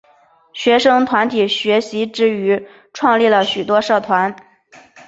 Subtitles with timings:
[0.51, 4.35] 学生团体学习之余创立了许多社团。